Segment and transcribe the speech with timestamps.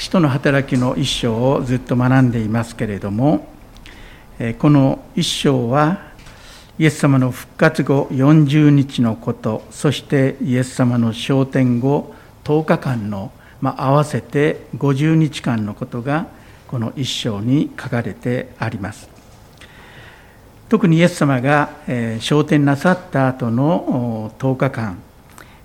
[0.00, 3.46] 使徒の働きの一章をずっと学んでいますけれども、
[4.58, 6.00] この一章は、
[6.78, 16.28] イエス様の復活後40日のこと、そしてイエス様の昇天後10日間の、まあ、合わせて50日間のことが、
[16.68, 19.06] この一章に書かれてあります。
[20.70, 21.68] 特にイエス様が
[22.20, 24.98] 昇天なさった後の10日間、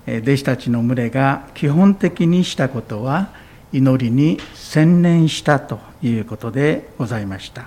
[0.06, 3.45] 弟子たちの群れが基本的にしたことは、
[3.76, 7.66] 祈りに専念したということでございました。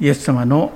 [0.00, 0.72] イエス様の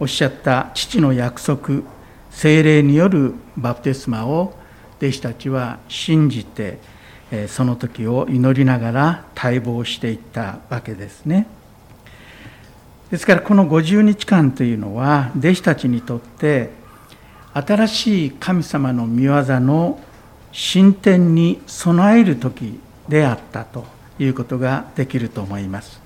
[0.00, 1.82] おっしゃった父の約束
[2.30, 4.54] 精霊によるバプテスマを
[4.98, 6.78] 弟子たちは信じて
[7.46, 11.46] その時を祈りながら待望していったわけですね。
[13.12, 16.70] ですからこの50日間というのは弟子たちにとって
[17.52, 20.00] 新しい神様の御業の
[20.52, 23.84] 進展に備える時であったと
[24.18, 26.00] いうことができると思います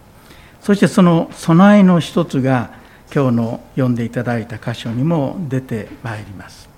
[0.62, 2.70] そしてその備えの一つが
[3.14, 6.68] 今日の読んでいただいた箇所にも出てまいります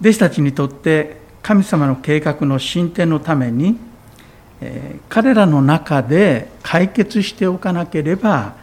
[0.00, 3.78] 弟子たちにとって神様の計画の進展のために
[5.08, 8.54] 彼らの中で解決しておかなければ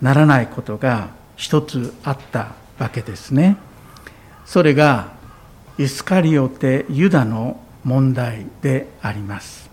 [0.00, 3.56] ならないことが一つあったわけですね。
[4.44, 5.15] それが
[5.78, 9.68] イスカリオテ・ユダの問題であります。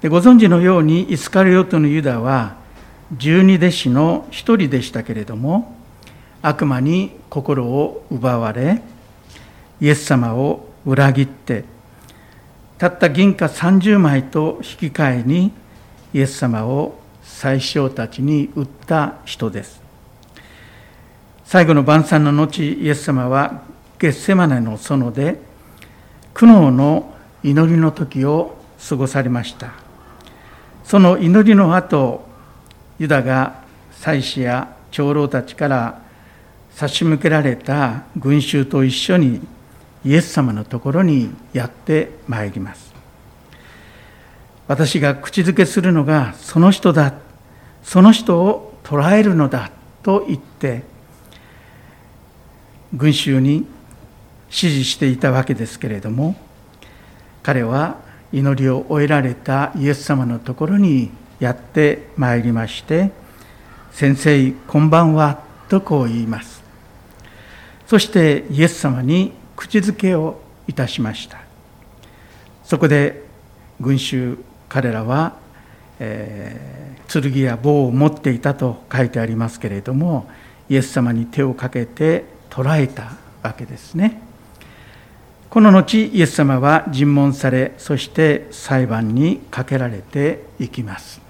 [0.00, 2.56] でご存知のようにイスカリオテのユダは
[3.12, 5.76] 十二弟子の一人でしたけれども
[6.42, 8.80] 悪魔に心を奪われ
[9.80, 11.64] イエス様を裏切って
[12.78, 15.52] たった銀貨30枚と引き換えに
[16.14, 19.80] イエス様を最小たちに売った人です。
[21.44, 23.62] 最後の晩餐の後イエス様は
[24.00, 25.38] ゲッセマネの園で
[26.32, 28.56] 苦悩の祈りの時を
[28.88, 29.72] 過ごされました。
[30.84, 32.26] その祈りの後
[32.98, 33.62] ユダが
[33.92, 36.00] 祭司や長老たちから
[36.72, 39.46] 差し向けられた群衆と一緒に
[40.02, 42.94] イエス様のところにやってまいります。
[44.66, 47.12] 私が口づけするのがその人だ
[47.82, 49.70] その人を捉えるのだ
[50.02, 50.84] と言って
[52.94, 53.66] 群衆に
[54.50, 56.36] 指示していたわけですけれども
[57.42, 57.98] 彼は
[58.32, 63.10] 祈りを終えられたイエス様のところにやってまいりまして
[63.92, 66.62] 「先生こんばんは」とこう言います。
[67.86, 71.38] そしてイエス様に口づけをいたしました。
[72.62, 73.24] そこで
[73.80, 74.38] 群衆
[74.68, 75.34] 彼らは、
[75.98, 80.28] えー、剣や棒を持っていたと書いてありますけれども
[80.68, 84.29] イエス様に手をかけて捕らえたわけですね。
[85.50, 91.20] この後イエス様は尋問されそして裁判にかけられていきます。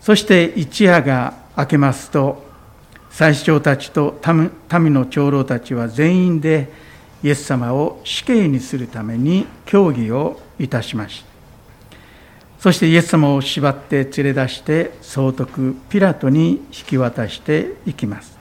[0.00, 2.44] そして一夜が明けますと
[3.08, 6.72] 最主張たちと民の長老たちは全員で
[7.22, 11.32] イエス様を死刑にするために協議をいたしました。
[12.58, 18.36] そしてイエス様を縛って連れ出して総督ピラトに引き渡していきます。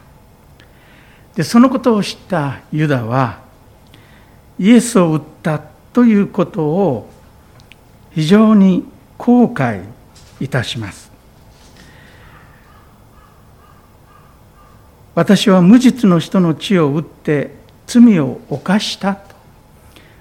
[1.35, 3.50] でそのことを知ったユダは
[4.61, 5.57] イエスを売った
[5.91, 7.09] ということを
[8.11, 8.85] 非常に
[9.17, 9.81] 後悔
[10.39, 11.11] いたします。
[15.15, 17.55] 私は無実の人の血を打って
[17.87, 19.35] 罪を犯したと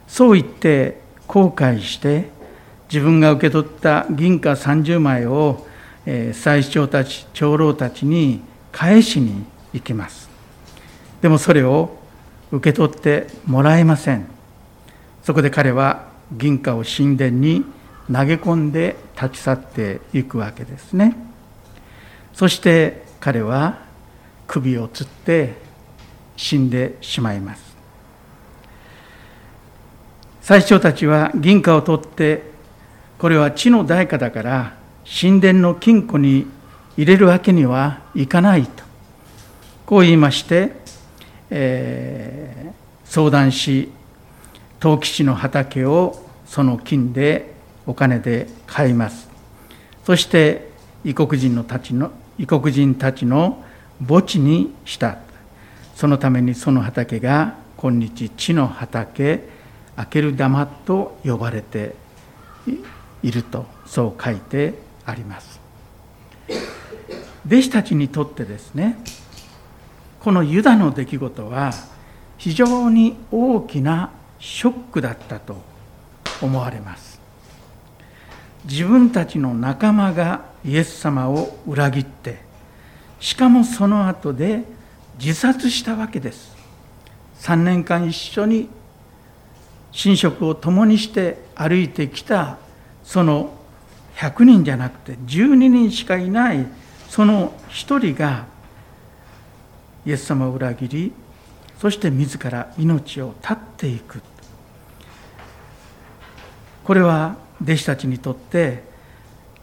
[0.09, 2.31] そう言って後悔して
[2.93, 5.65] 自分が受け取った銀貨30枚を
[6.33, 8.41] 最長たち長老たちに
[8.73, 10.29] 返しに行きます
[11.21, 12.00] でもそれを
[12.53, 14.27] 受け取ってもらえません。
[15.23, 17.65] そこで彼は銀貨を神殿に
[18.13, 21.17] 投げ込んで立ち去っていくわけですね。
[22.33, 23.79] そして彼は
[24.47, 25.55] 首をつって
[26.37, 27.71] 死んでしまいます。
[30.41, 32.51] 最初たちは銀貨を取って
[33.19, 34.75] これは地の代価だから
[35.05, 36.47] 神殿の金庫に
[36.97, 38.83] 入れるわけにはいかないと。
[39.87, 40.80] こう言いまして
[41.51, 42.73] えー、
[43.05, 43.91] 相談し
[44.79, 47.53] 陶器地の畑をその金で
[47.87, 49.29] お金で買います。
[50.05, 50.71] そして
[51.05, 53.63] 異国人のたちの異国人たちの
[54.07, 55.19] 墓地にした。
[55.95, 59.41] そのためにその畑が今日地の畑
[59.97, 61.95] 開ける玉と呼ばれて
[63.23, 64.75] いるとそう書いて
[65.05, 65.61] あります。
[67.47, 68.99] 弟子たちにとってですね
[70.21, 71.73] このユダの出来事は
[72.37, 75.57] 非常に大きなショックだったと
[76.43, 77.21] 思われます。
[78.65, 82.43] 自分たちの仲間がイエス様を裏切って
[83.19, 84.65] しかもその後で
[85.19, 86.55] 自殺したわけです。
[87.41, 88.69] 3年間一緒に
[90.05, 92.59] 寝食を共にして歩いてきた
[93.03, 93.55] その
[94.17, 96.67] 100人じゃなくて12人しかいない
[97.09, 98.50] その1人が
[100.11, 101.13] イエス様を裏切り
[101.79, 104.21] そして自ら命を絶っていく。
[106.83, 108.83] これは弟子たちにとって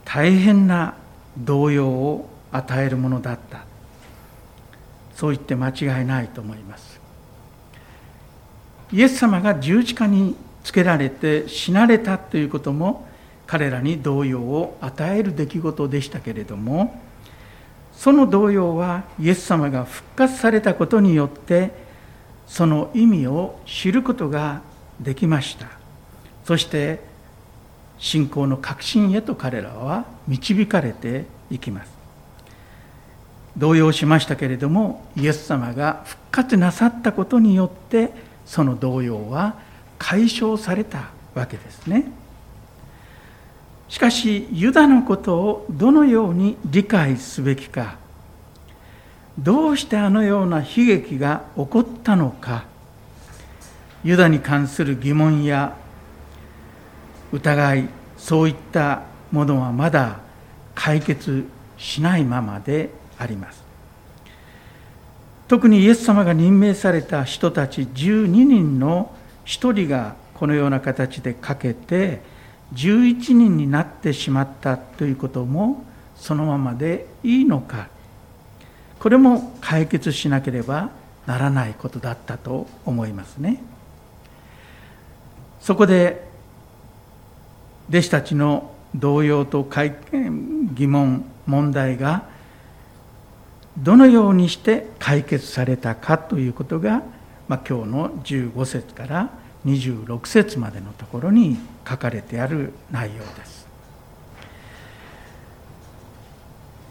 [0.06, 0.94] 大変な
[1.36, 3.66] 動揺を与えるものだった。
[5.14, 6.98] そう言って間違いないと思います。
[8.90, 10.34] イエス様が十字架に
[10.64, 13.06] つけられて死なれたということも
[13.46, 16.98] 彼らに動揺を与える出来事でしたけれども
[17.98, 21.72] その動揺はイエス様が復活されたことによって
[22.46, 24.62] その意味を知ることが
[25.00, 25.66] できました。
[26.44, 27.00] そして
[27.98, 31.90] 信仰の確信へと彼らは導かれていきます。
[33.56, 38.12] 動揺しましたけれどもイエス様が復活なさったことによって
[38.46, 39.56] その動揺は
[39.98, 42.04] 解消されたわけですね。
[43.88, 47.96] しかしユダのことをどのように理解すべきか
[49.38, 52.64] どうしてあのような悲劇が起こったのか
[54.04, 55.76] ユダに関する疑問や
[57.32, 60.20] 疑いそういったものはまだ
[60.74, 61.44] 解決
[61.76, 63.62] しないままであります。
[65.48, 69.14] 特にイエス様が任命された人たち12人の
[69.46, 72.20] 1人がこのような形でかけて
[72.74, 75.84] 11人になってしまったということも
[76.16, 77.88] そのままでいいのか。
[78.98, 80.90] これも解決しなければ
[81.26, 83.62] ならないことだったと思いますね。
[85.60, 86.26] そこで
[87.88, 89.66] 弟子たちの動揺と
[90.74, 92.24] 疑問問題が
[93.78, 97.02] どのようにして解決されたかということが、
[97.46, 99.30] まあ、今日の15節から
[99.66, 101.58] 26節までのところに
[101.88, 103.66] 書かれてある内容です。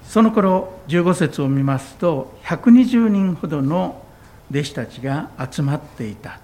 [0.07, 4.01] その頃15節を見ますと120人ほどの
[4.49, 6.39] 弟子たちが集まっていたと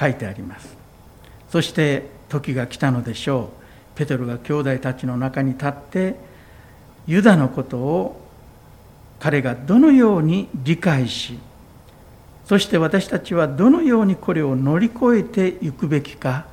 [0.00, 0.74] 書いてあります。
[1.50, 3.64] そして時が来たのでしょう。
[3.96, 6.16] ペテロが兄弟たちの中に立って
[7.06, 8.20] ユダのことを
[9.20, 11.38] 彼がどのように理解し
[12.46, 16.46] そして私たちはどのようにこれを乗り越えていくべきか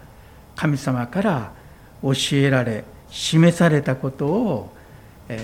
[0.56, 1.52] 神様から
[2.02, 4.74] 教えられ示されたことを、
[5.28, 5.38] え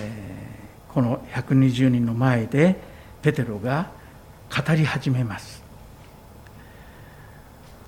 [0.88, 2.76] ー、この120人の前で
[3.20, 3.90] ペテロが
[4.48, 5.62] 語り始めます。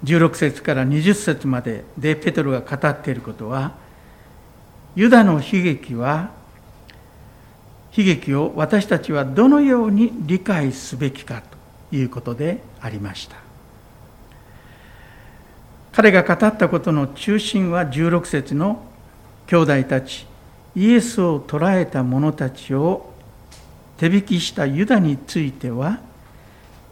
[0.05, 3.75] 16節から20節まででペテロが語っていることは
[4.97, 6.31] ユダの悲劇は
[7.95, 11.43] 悲劇を私たちはどのように理解すべきか
[11.93, 13.37] いうことでありました。
[15.93, 18.83] 彼が語ったことの中心は16節の
[19.47, 20.27] 兄弟たち
[20.77, 23.13] イエスを捕らえた者たちを
[23.99, 25.99] 手引きしたユダについては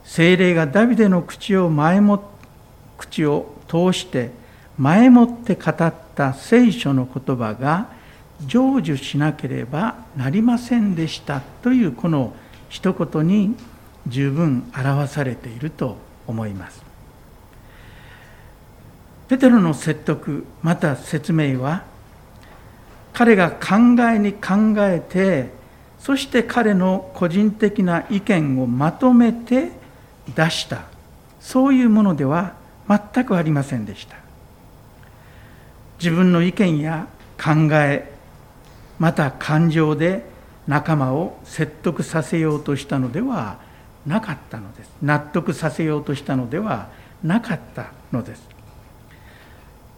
[0.04, 2.30] 精霊がダビデの口を前も
[2.96, 4.30] 口を通して
[4.76, 7.90] 前もって語った聖書の言葉が
[8.46, 12.34] 成就しなければなりませんでしたというこの
[12.68, 13.54] 一言に
[14.08, 15.96] 十分表されていると
[16.26, 16.88] 思います。
[19.28, 21.84] ペテロの説得また説明は
[23.12, 25.50] 彼が考えに考えて
[26.00, 29.70] そして彼の個人的な意見をまとめて
[30.34, 30.84] 出した
[31.40, 32.54] そういうものでは
[32.88, 34.16] 全くありませんでした
[35.98, 38.10] 自分の意見や考え
[38.98, 40.24] また感情で
[40.66, 43.58] 仲間を説得させようとしたのでは
[44.08, 44.90] なかったのです。
[45.02, 46.88] 納得させようとしたのでは
[47.22, 48.42] なかったのです。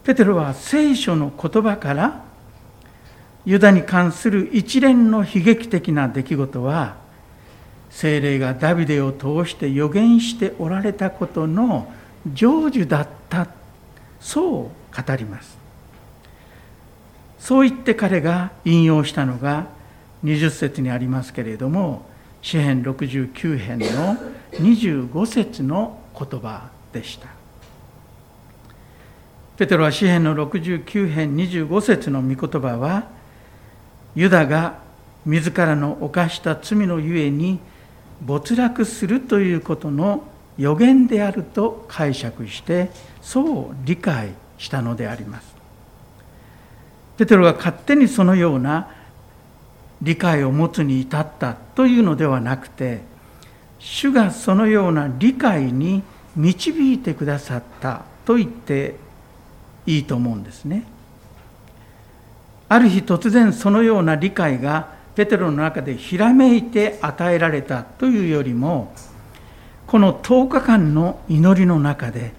[0.03, 2.23] ペテロは聖書の言葉から
[3.45, 6.95] ユダに関する一連の悲劇的な出来事は
[7.89, 11.91] 精霊がダビデを通して予言しておられたことの
[12.35, 13.47] 成就だった
[14.19, 15.57] そう語ります。
[17.39, 19.67] そう言って彼が引用したのが
[20.23, 22.05] 20節にありますけれども
[22.41, 24.17] 詩編69編の
[24.53, 27.27] 25節の言葉でした。
[29.57, 33.07] ペテロは詩編の69編25節の御言葉は
[34.15, 34.79] ユダが
[35.25, 37.59] 自らの犯した罪のゆえに
[38.21, 40.23] 没落するということの
[40.57, 42.89] 予言であると解釈して
[43.21, 45.55] そう理解したのであります。
[47.17, 48.89] ペテロが勝手にそのような
[50.01, 53.01] 理解を持つに至ったというのではなくて
[53.79, 56.03] 主がそのような理解に
[56.35, 58.95] 導いてくださったと言って
[59.85, 60.85] いいと思うんですね。
[62.69, 68.93] ある日突然そのような理解がペテロの中でひらめいて与えられたというよりも
[69.87, 72.31] この10日間の祈りの中で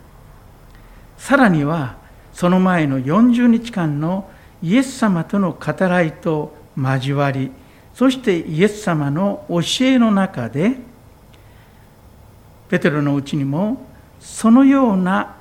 [1.19, 1.97] さらには
[2.33, 4.31] その前の40日間の
[4.63, 7.51] イエス様との語らいと交わり
[7.95, 10.77] そしてイエス様の教えの中で
[12.69, 13.87] ペテロのうちにも
[14.19, 15.37] そのような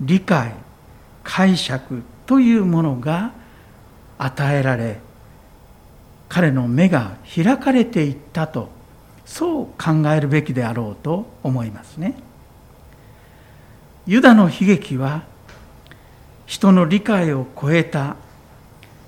[0.00, 0.52] 理解
[1.24, 3.32] 解釈というものが
[4.18, 5.00] 与えられ
[6.28, 8.68] 彼の目が開かれていったと
[9.24, 12.14] そう考えるべきであろうと思いますね。
[14.06, 15.24] ユダの悲劇は
[16.46, 18.16] 人の理解を超えた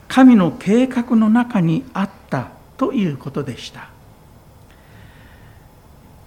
[0.08, 3.90] 神の計画の中にあったということでした。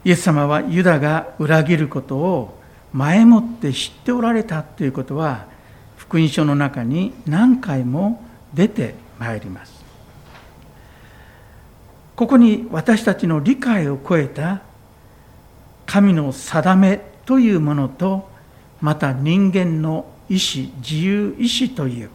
[0.04, 2.60] イエス様はユダが裏切ることを
[2.94, 5.46] 前もって知っておられたということは
[5.96, 8.24] 福音書の中に何回も
[8.54, 9.82] 出てまいります。
[12.16, 14.62] ここに私たちの理解を超えた
[15.86, 18.30] 神の定めというものと
[18.80, 22.10] また人間の意志自由意志という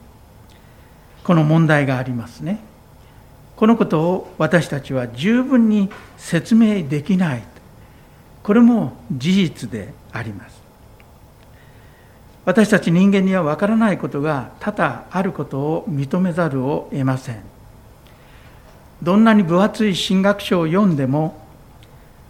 [1.26, 2.60] この問題がありますね。
[3.56, 7.42] このことを私たちは十分に説明できない。
[8.44, 10.62] これも事実であります。
[12.44, 17.42] 私たち人間には分からないことが多々あることを認めざるを得ません。
[19.02, 21.44] どんなに分厚い神学書を読んでも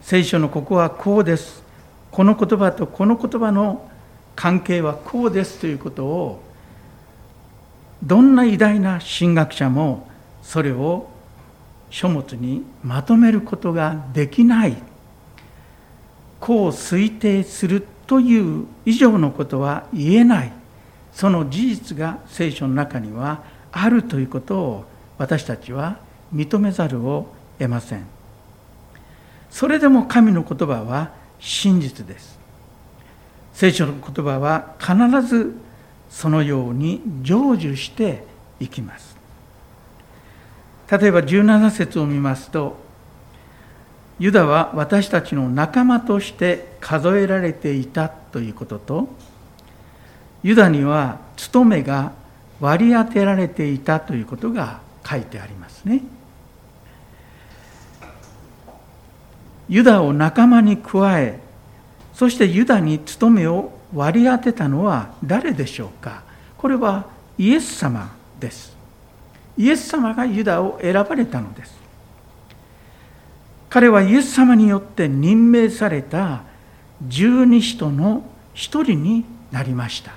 [0.01, 1.63] 聖書のここはこうです。
[2.11, 3.91] この言葉とこの言葉の
[4.35, 6.46] 関係はこうですということを
[8.07, 10.09] どんな偉大な神学者も
[10.41, 11.09] それを
[11.91, 14.77] 書物にまとめることができない。
[16.39, 20.53] こう推定するという以上のことは言えない。
[21.13, 24.85] その事実が聖書の中にはあるということを
[25.19, 25.99] 私たちは
[26.33, 27.27] 認めざるを
[27.59, 28.07] 得ません。
[29.51, 31.11] それでも神の言葉は
[31.41, 32.39] 真実です。
[33.53, 34.95] 聖書の言葉は必
[35.27, 35.57] ず
[36.11, 38.25] そのように成就して
[38.61, 39.17] いきます
[40.91, 42.85] 例えば17節を見ますと
[44.19, 49.09] ユダは私たちの仲間として数えられていたということと
[50.43, 52.13] ユダには務めが
[52.61, 56.03] 割り当てられていたということが書いてありますね。
[59.69, 61.41] ユダを仲間に加え
[62.15, 66.23] そしてユダに務めを割り当てたのは誰でしょうか？
[66.59, 67.07] これは
[67.39, 68.77] イエス様です。
[69.57, 71.75] イエス様がユダを選ばれたのです。
[73.71, 76.43] 彼はイエス様によって任命された
[77.09, 78.23] 十二使徒の
[78.53, 80.13] 一人になりました。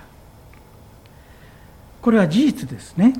[2.01, 3.13] これは事実ですね。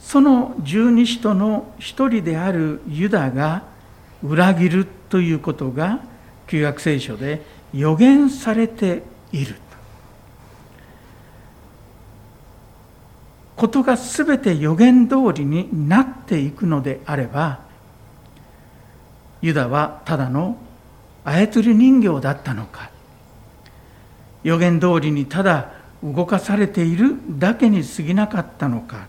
[0.00, 3.64] その十二使徒の一人であるユダが
[4.22, 6.00] 裏切るということが
[6.46, 9.56] 旧約聖書で予言されている。
[13.56, 17.58] ことが全て予言通りになっていくのであれば
[19.42, 20.56] ユダはただの
[21.24, 22.90] 操り人形だったのか。
[24.44, 25.72] 予言通りにただ
[26.02, 29.08] 動かされているだけに過ぎなかったのか。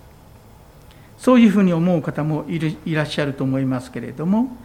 [1.17, 4.57] そういうふうに思う方もいらっしゃると思いますけれども。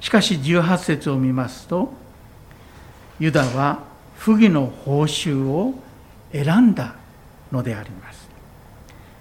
[0.00, 1.92] しかし18節を見ますと
[3.18, 3.82] ユダは
[4.16, 5.74] 不義の報酬を
[6.32, 6.94] 選んだ
[7.50, 8.28] のであります。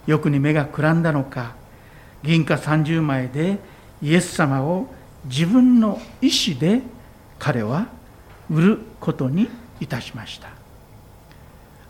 [0.05, 1.55] 欲に目がくらんだのか
[2.23, 3.59] 銀貨30枚で
[4.01, 4.87] イエス様を
[5.25, 6.81] 自分の意思で
[7.39, 7.87] 彼は
[8.49, 9.49] 売ることに
[9.79, 10.49] いたしました。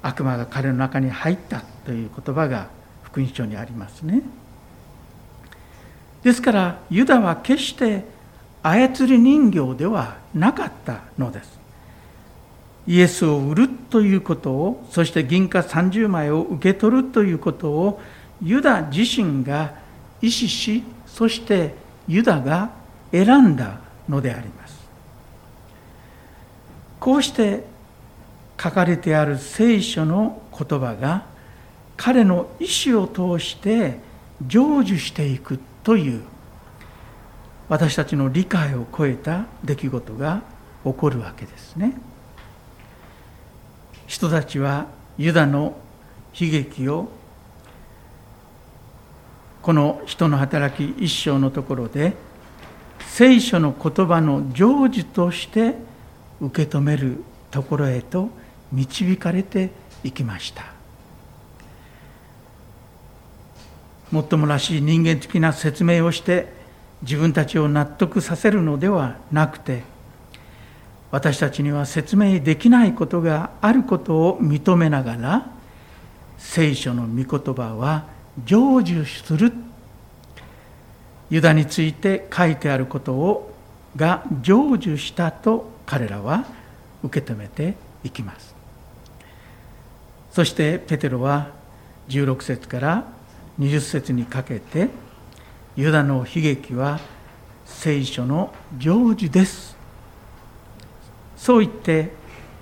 [0.01, 2.69] 悪魔が彼の中に入ったという言葉が
[3.03, 4.21] 福音書にありますね。
[6.23, 8.03] ですからユダは決して
[8.63, 11.56] 操り人形ではなかったのです。
[12.87, 18.01] イエスを売るということをそして銀貨30枚を受け取るということを
[18.41, 19.73] ユダ自身が
[20.21, 21.75] 意思しそして
[22.07, 22.71] ユダが
[23.11, 24.77] 選んだのであります。
[26.99, 27.63] こうして
[28.61, 31.25] 書かれてある聖書の言葉が
[31.95, 33.99] 彼の意思を通して
[34.47, 36.21] 成就していくという
[37.69, 40.41] 私たちの理解を超えた出来事が
[40.83, 41.93] 起こるわけですね。
[44.07, 44.87] 人たちは
[45.17, 45.77] ユダの
[46.39, 47.09] 悲劇を
[49.61, 52.13] この人の働き一生のところで
[52.99, 55.75] 聖書の言葉の成就として
[56.39, 58.29] 受け止めるところへと
[58.71, 59.71] 導かれて
[60.03, 60.63] いきました。
[64.11, 66.53] もっともらしい人間的な説明をして
[67.01, 69.83] 自分たちを納得させるのではなくて
[71.11, 75.51] 私たちには説明できないことがあることを認めながら
[76.37, 78.05] 聖書の御言葉は
[78.45, 79.53] 成就する。
[81.29, 83.53] ユダについて書いてあることを
[83.95, 86.45] が成就したと彼らは
[87.03, 88.55] 受け止めていきます。
[90.31, 91.51] そしてペテロは
[92.09, 93.05] 16節から
[93.59, 94.89] 20節にかけて
[95.75, 96.99] ユダの悲劇は
[97.65, 99.66] 聖書の成就です。
[101.37, 102.09] そう言って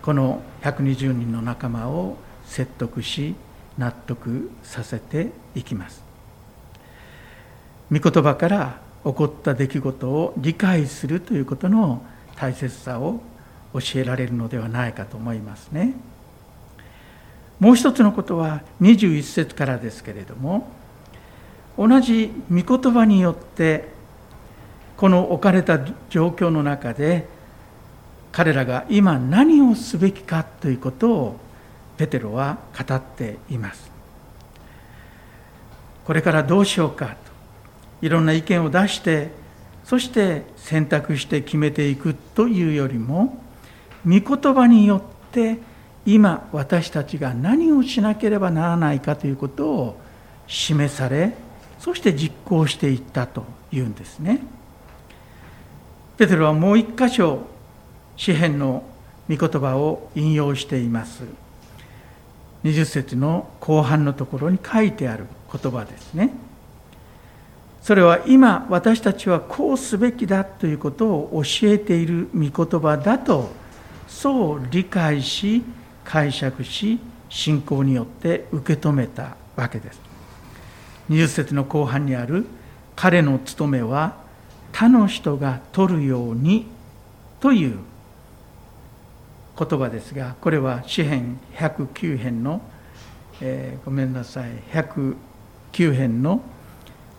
[0.01, 3.35] この120人の仲間を説得し
[3.77, 6.03] 納得させていきます。
[7.91, 12.03] 御言葉から起こった出来事を理解するということの
[12.35, 13.21] 大切さを
[13.73, 15.93] 教えられるのではないかと思いますね。
[17.59, 20.67] もう一つのことは21節からですけれども
[21.77, 23.87] 同じ御言葉によって
[24.97, 25.79] この置かれた
[26.09, 27.27] 状況の中で
[28.35, 31.39] 彼らが今何をすべきかということを
[31.95, 33.89] ペテロは語っています
[36.03, 37.15] これからどうしようか
[38.01, 39.31] といろんな意見を出して
[39.85, 43.41] そして選択して決めていくというよりも
[44.05, 45.01] 御言葉によっ
[45.31, 45.57] て
[46.05, 50.01] 今私たちが何をしなければならないかということを
[50.45, 51.35] 示され
[51.79, 54.41] そして実行していったというんですね。
[56.17, 57.54] ペテロはもう一箇所
[58.17, 58.83] 詩篇の
[59.29, 61.23] 御言葉を引用しています。
[62.63, 66.31] 20節の後半のところに書いてある言葉ですね。
[67.81, 73.51] それは今私たちはこうすべきだということを教えている御言葉だと
[74.07, 75.63] そう理解し
[76.03, 76.99] 解釈し
[77.29, 79.99] 信仰によって受け止めたわけです。
[81.09, 82.47] 20節の後半にある
[82.95, 84.15] 彼の務めは
[84.71, 86.65] 他の人が取るように
[87.39, 87.77] という
[89.57, 92.61] 言葉ですがこれは詩編109編の、
[93.41, 96.41] えー、ごめんなさい109編の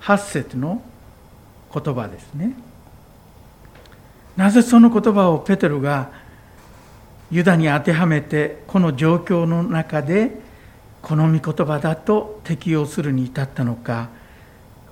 [0.03, 0.83] 8節の
[1.73, 2.55] 言葉ですね
[4.37, 6.11] なぜその言葉をペテロが
[7.31, 10.39] ユダに当てはめてこの状況の中で
[11.03, 14.11] この御言葉だと適用するに至ったのか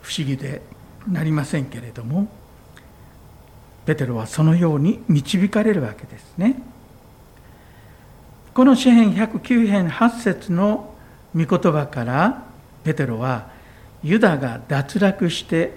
[0.01, 0.63] 不思議で
[1.07, 2.29] なりませんけれども
[3.85, 6.74] ペテロはそのように導かれるわけですね。
[8.55, 10.95] この詩編109編8節の
[11.35, 12.45] 御言葉から
[12.85, 13.51] ペテロは
[14.05, 15.73] ユダが脱落して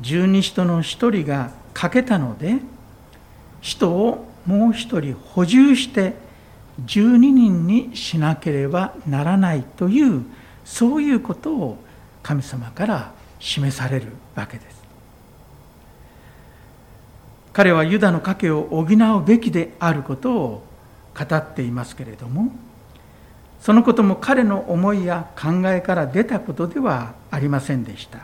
[0.00, 2.56] 十二使徒の一人が欠けたので
[3.60, 6.14] 使徒をもう一人補充して
[6.86, 10.24] 12人にしなければならないという
[10.64, 11.76] そういうことを
[12.22, 14.82] 神様から示されるわけです。
[17.52, 20.71] 彼はユダの賭けを補うべきであることを
[21.18, 22.52] 語っていますけれども
[23.60, 28.18] そのことも彼の思いや考えから出たことではありませんでした。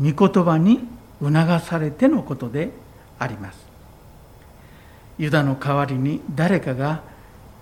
[0.00, 0.86] 御言葉に
[1.20, 2.70] 促されてのことで
[3.18, 3.58] あります。
[5.18, 7.02] ユダの代わりに誰かが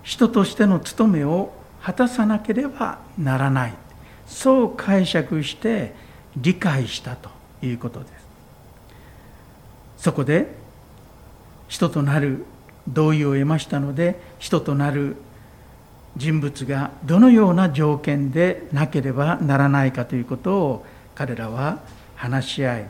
[0.02, 1.52] 人としての務めを
[1.82, 3.74] 果たさなければならない。
[4.26, 5.94] そう解釈して
[6.36, 7.30] 理解したと
[7.62, 8.12] いうことです。
[9.96, 10.54] そこで
[11.68, 12.44] 人となる
[12.86, 15.14] 同意を得ましたので人となる
[16.16, 21.78] 人物がどのような条件でなければならないかということを彼らは
[22.16, 22.86] 話し合い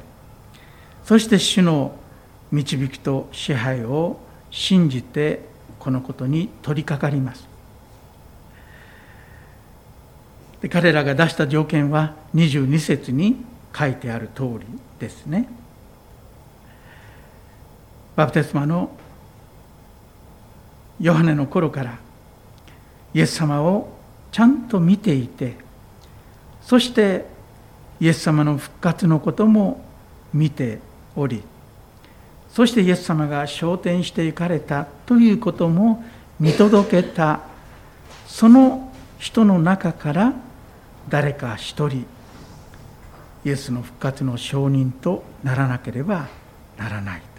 [1.04, 1.94] そして主の
[2.50, 4.18] 導きと支配を
[4.50, 5.44] 信じて
[5.78, 7.46] このことに取り掛かります。
[10.60, 13.44] で彼らが出した条件は22節に
[13.76, 14.60] 書いてある通り
[15.00, 15.48] ですね。
[18.14, 18.90] バプテスマの
[21.02, 21.98] ヨハネの頃から
[23.12, 23.88] イエス様を
[24.30, 25.56] ちゃんと見ていて
[26.62, 27.26] そして
[28.00, 29.84] イエス様の復活のことも
[30.32, 30.78] 見て
[31.16, 31.42] おり
[32.48, 36.04] そしてイエス様が昇天していかれたということも
[36.38, 37.40] 見届けた
[38.26, 40.32] その人の中から
[41.08, 42.06] 誰か一人
[43.44, 46.28] イエスの復活の証人とならなければ
[46.78, 47.32] ならない。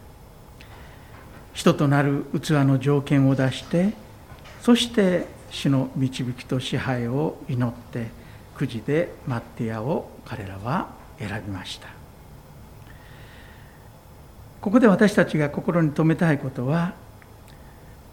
[1.53, 3.93] 人となる器の条件を出して
[4.61, 8.07] そして主の導きと支配を祈って
[8.55, 10.89] くじでマッティアを彼らは
[11.19, 11.87] 選びました。
[14.61, 16.93] ここで私たちが心に留めたいことは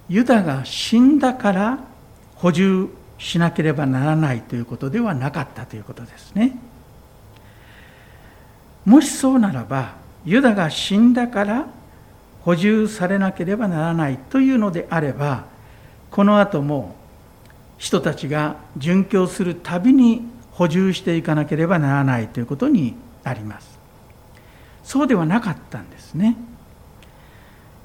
[0.09, 1.79] ユダが死んだから
[2.35, 6.59] 補充しなければならないということではなかったということですね。
[8.85, 11.67] もしそうならばユダが死んだから
[12.45, 15.45] 補充されなければならないというのであれば
[16.11, 16.97] この後も
[17.79, 20.23] 人たちが殉教するたびに
[20.53, 23.79] 補充していかなければならないということになります。
[24.85, 26.37] そうではなかったんですね。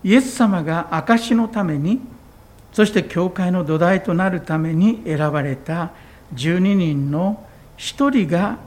[0.04, 2.00] イエス様が証のために
[2.74, 5.92] そして教会の土台となるために選ばれた
[6.36, 7.46] 12人の
[7.78, 8.58] 1人が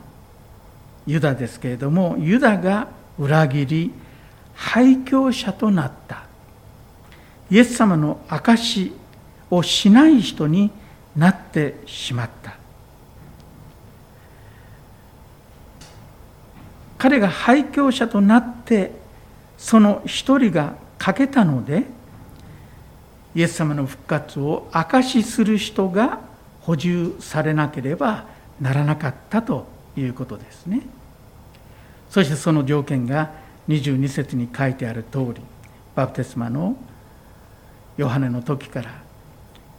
[1.07, 3.93] ユダですけれどもユダが裏切り
[4.59, 6.25] 廃教者となった。
[7.49, 8.93] イエス様の証し
[9.51, 10.71] をしない人に
[11.17, 12.57] なってしまった。
[16.99, 18.91] 彼が廃教者となって
[19.57, 21.85] その一人が欠けたので
[23.37, 26.19] イエス様の復活を証しする人が
[26.63, 28.27] 補充されなければ
[28.61, 30.83] ならなかったということですね。
[32.11, 33.31] そしてその条件が
[33.69, 35.43] 22節に書いてある通り
[35.95, 36.77] バプテスマの
[37.97, 39.03] ヨハネの時から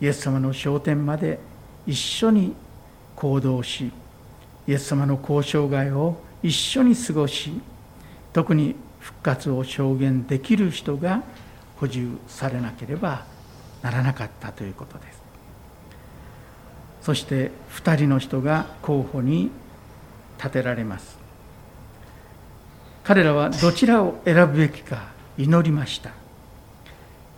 [0.02, 1.40] イエス様の昇天まで
[1.88, 2.54] 一緒に
[3.16, 3.92] 行動し
[4.68, 7.60] イエス様の交渉外を一緒に過ごし
[8.32, 11.24] 特に復活を証言できる人が
[11.78, 13.26] 補充されなければ
[13.82, 15.20] ならなかったということです。
[17.02, 19.52] そして2人の人が候補に
[20.38, 21.19] 立てられます。
[23.10, 26.12] 彼らはどちらを選ぶべきか祈りました。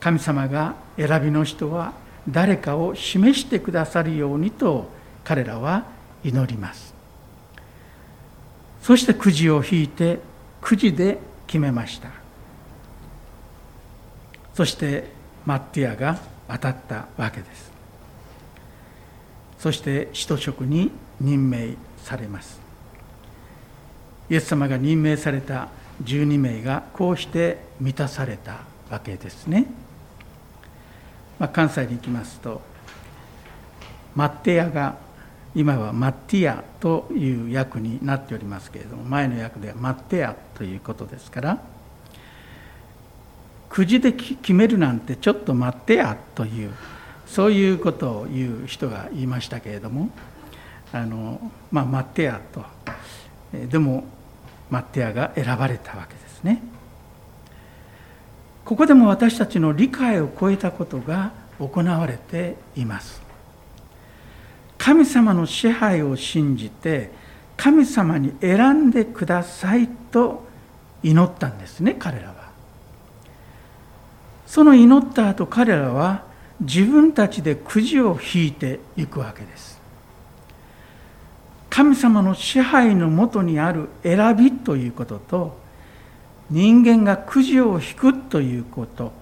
[0.02, 1.94] 神様が選びの人は
[2.28, 4.90] 誰かを示してくださるようにと
[5.24, 5.86] 彼らは
[6.26, 6.94] 祈ります。
[8.82, 10.20] そしてくじを引いて
[10.60, 12.10] くじで決めました。
[14.54, 15.06] そして
[15.46, 17.72] マッティアが当たったわけです。
[19.58, 22.61] そして使徒職に任命されます。
[24.32, 25.68] イエス様が任命された
[26.06, 29.66] 12名がこうして満たされたわけですね、
[31.38, 32.62] まあ、関西に行きますと
[34.16, 34.96] マッティアが
[35.54, 41.62] 今はマッティアという訳になっておりますけれども前の訳ではマッテアということですから
[43.68, 46.72] くじで決めるなんてちょっと待ってやという
[47.28, 50.10] そういうことを言う人が言いましたけれども
[50.94, 52.64] あのまあ待ってやと
[53.54, 54.06] でも
[54.72, 56.64] マッテアが選ばれたわけですね。
[58.66, 63.22] ここでも私たちの理解を超えたことが行われています。
[64.78, 67.12] 神様の支配を信じて
[67.56, 70.48] 神様に選んでくださいと
[71.04, 72.50] 祈ったんですね彼らは。
[74.48, 76.24] その祈った後彼らは
[76.62, 79.81] 自分たちでくじを引いていくわけです。
[81.72, 85.58] 神様の支配のもとにある選びということと
[86.50, 89.14] 人間がくじを引くということ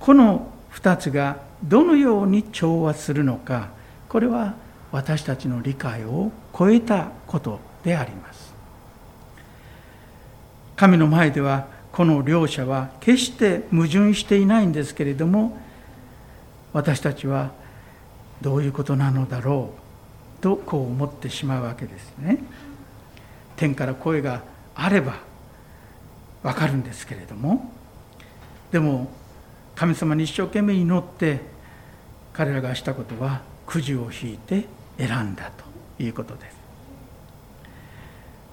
[0.00, 3.68] この2つがどのように調和するのか
[4.08, 4.54] これは
[4.90, 8.54] 私たちの理解を超えたことであります。
[10.76, 15.58] 神の前ではこの両者は決して矛盾していないんですけれども
[16.72, 17.50] 私たちは
[18.40, 19.87] どういうことなのだろう。
[20.40, 22.38] とこう思ってしまうわけですね。
[23.56, 24.42] 天から声が
[24.74, 25.16] あれば
[26.42, 27.72] わかるんですけれども。
[28.70, 29.10] でも
[29.74, 31.40] 神様に一生懸命祈って
[32.32, 34.66] 彼らがしたことはくじを引いて
[34.98, 35.50] 選んだ
[35.96, 36.56] ということです。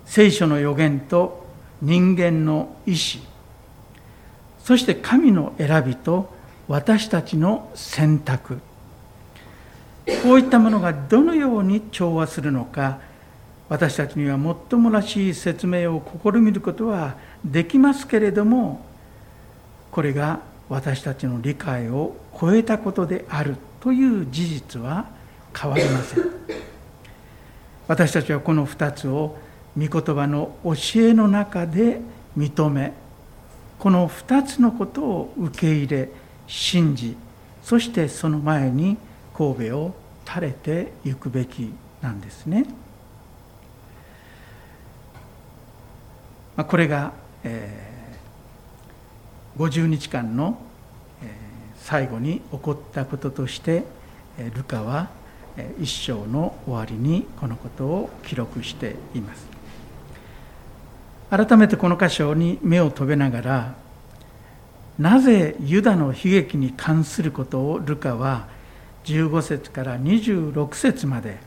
[0.06, 1.46] 聖書の予言と
[1.82, 3.22] 人間の意志
[4.64, 6.34] そして神の選びと
[6.68, 8.60] 私たちの選択
[10.24, 13.00] こういったものがどのように調和するのか
[13.70, 18.86] 私たちにはもっともらしい説明を試みることはできますけれども
[19.92, 25.08] これが私たちの理解を超えたことであるという事実は
[25.56, 26.24] 変わりません。
[27.88, 29.38] 私たちはこの2つを
[29.78, 32.02] 御言葉の教えの中で
[32.38, 32.94] 認め
[33.78, 36.10] この2つのことを受け入れ
[36.48, 37.16] 信じ
[37.64, 38.98] そしてその前に
[39.38, 39.96] 神戸を
[40.28, 42.66] 垂れていくべきなんですね。
[46.56, 50.58] まあこれが、えー、50日間の、
[51.22, 51.30] えー、
[51.76, 53.84] 最後に起こったこととして
[54.54, 55.10] ルカは
[55.80, 59.48] 一章の終わりにこのことを記録しています
[61.30, 63.76] 改めてこの箇所に目を留めながら
[65.00, 68.48] なぜユダの悲劇に関することをルカは
[69.06, 71.38] 15節から26節まで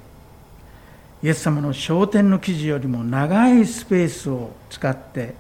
[1.23, 5.35] イエス様の昇天の記事よりも長いスペースを使って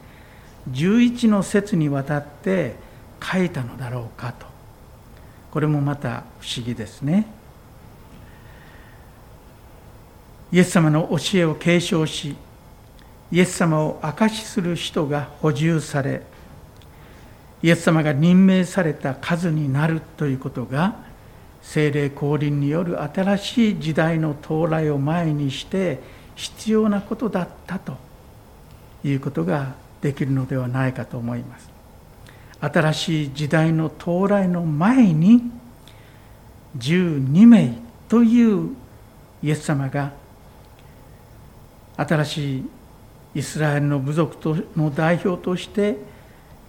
[0.70, 2.74] 11の節にわたって
[3.22, 4.46] 書いたのだろうかと。
[5.50, 7.26] これもまた不思議ですね。
[10.52, 12.34] イエス様の教えを継承し
[13.30, 16.22] イエス様を証しする人が補充され
[17.62, 20.96] イエス様が任命された数になるということが
[21.62, 26.00] 精霊降臨による新しい時代の到来を前にして
[26.34, 27.96] 必要なことだったと
[29.04, 31.68] いうことができるのではないかと思います。
[32.60, 35.42] 新しい時代の到来の前に
[36.76, 37.74] 12名
[38.08, 38.70] という
[39.42, 40.12] イエス様が
[41.96, 42.70] 新しい
[43.34, 45.96] イスラエルの部族の代表として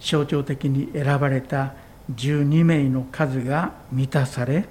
[0.00, 1.74] 象徴的に選ばれた
[2.14, 4.64] 12名の数が満たされ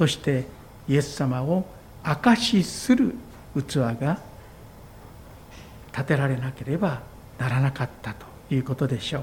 [0.00, 0.46] そして
[0.88, 1.66] イエス様を
[2.02, 3.14] 証しする
[3.54, 4.18] 器が
[5.92, 7.02] 建てられなければ
[7.36, 9.22] ならなかったということでしょう。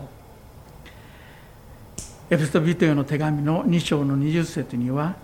[2.29, 5.15] エペソビトヨの手紙の2章の20節には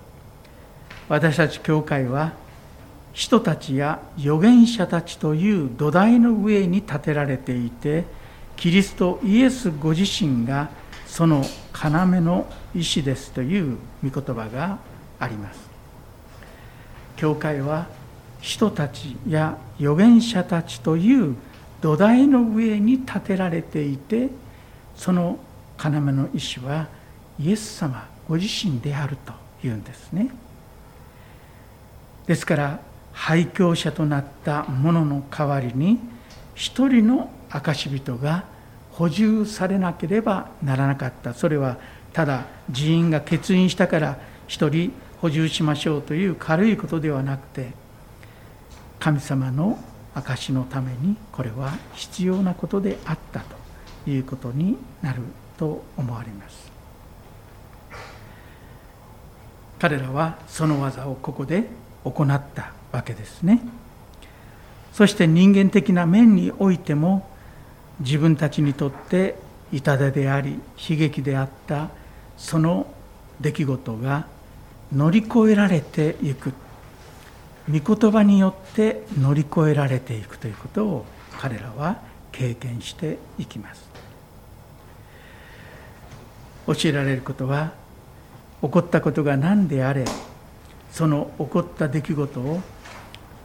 [1.08, 2.34] 私たち教会は
[3.12, 8.06] 人たちや預言者たちという土台の上に建てられていて
[8.56, 10.72] キリストイエスご自身が
[11.06, 11.44] その
[11.76, 14.80] 要の石ですという御言葉が
[15.24, 15.60] あります。
[17.16, 17.88] 教会は
[18.42, 21.36] 人たちや預言者たちという
[21.82, 24.30] 土台の上に建てられていて
[24.96, 25.38] その
[25.82, 26.88] 要の石は
[27.40, 29.34] イエス様ご自身であると
[29.68, 30.30] いうんですね。
[32.26, 32.80] ですから
[33.12, 36.00] 廃教者となった者の代わりに
[36.56, 38.46] 一人の証人が
[38.92, 41.34] 補充されなければならなかった。
[41.34, 41.78] それは
[42.12, 47.72] ただ寺院が欠員したから一人補充しましょうという軽いことではなくて
[49.00, 49.80] 神様の
[50.14, 55.22] 証のためにこれは必要なことであったということになる
[55.58, 56.70] と思われます。
[59.80, 61.70] 彼らはその技をここで
[62.04, 63.62] 行ったわけですね。
[64.92, 67.30] そして人間的な面においても
[68.02, 69.36] 自分たちにとって
[69.72, 70.60] 痛手であり
[70.90, 71.92] 悲劇であった
[72.36, 72.88] その
[73.40, 74.28] 出来事が
[74.94, 76.54] 乗り越えられていく。
[77.72, 81.06] 御言葉によって乗り越えられていくということを
[81.40, 81.98] 彼らは
[82.32, 83.94] 経験していきます。
[86.68, 87.74] 教えられることは
[88.62, 90.06] 起こったことが何であれ
[90.92, 92.62] その起こった出来事を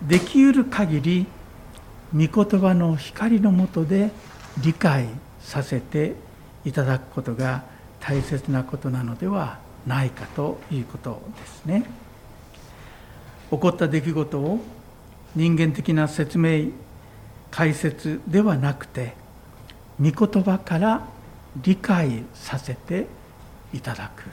[0.02, 1.26] できうる限り
[2.14, 4.10] 御言葉の光のもとで
[4.62, 5.08] 理解
[5.40, 6.14] させて
[6.64, 7.64] いただくことが
[8.00, 9.58] 大切なことなのでは
[9.88, 11.84] ないかということですね。
[13.50, 14.60] 起こった出来事を
[15.34, 16.70] 人間的な説明
[17.50, 19.14] 解説ではなくて
[20.00, 21.06] 御言葉から
[21.56, 23.06] 理解させて
[23.72, 24.24] いただく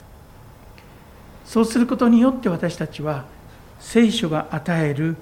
[1.46, 3.24] そうすることによって私たちは
[3.80, 5.16] 聖書が与える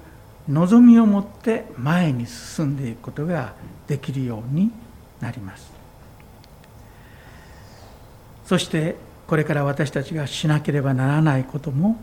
[0.49, 3.53] 望みを持って前に進んでいくことが
[3.87, 4.71] できるように
[5.21, 5.71] なります
[8.45, 8.95] そして
[9.27, 11.97] これから私たちがしなければならないことも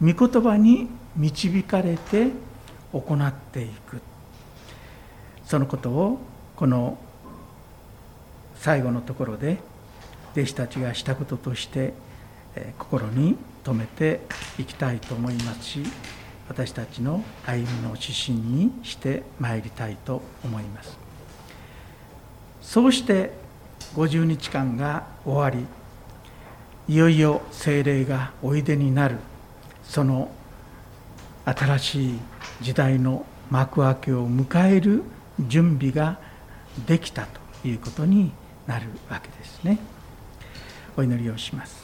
[0.00, 2.28] 御言葉に導かれて
[2.92, 4.00] 行っていく。
[5.44, 6.18] そのことを
[6.56, 6.96] この
[8.56, 9.58] 最後のところで
[10.32, 11.92] 弟子たちがしたこととして
[12.78, 14.20] 心に留めて
[14.58, 15.82] いきたいと思いますし
[16.48, 20.96] 私たちの歩みの指針にしてまいりたいと思います。
[22.62, 23.32] そうして
[23.94, 25.66] 50日間が終わり
[26.86, 29.16] いよいよ精霊がおいでになる。
[29.84, 30.30] その
[31.44, 32.18] 新しい
[32.60, 35.02] 時代の幕開けを迎える
[35.40, 36.18] 準備が
[36.86, 37.26] できた
[37.62, 38.32] ということに
[38.66, 39.78] なるわけですね。
[40.96, 41.83] お祈りをします。